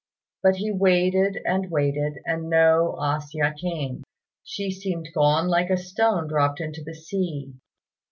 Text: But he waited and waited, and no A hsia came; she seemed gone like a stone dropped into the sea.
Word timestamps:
But 0.41 0.55
he 0.55 0.71
waited 0.71 1.37
and 1.45 1.69
waited, 1.69 2.17
and 2.25 2.49
no 2.49 2.93
A 2.97 3.19
hsia 3.21 3.53
came; 3.55 4.01
she 4.43 4.71
seemed 4.71 5.09
gone 5.13 5.47
like 5.47 5.69
a 5.69 5.77
stone 5.77 6.25
dropped 6.27 6.59
into 6.59 6.83
the 6.83 6.95
sea. 6.95 7.53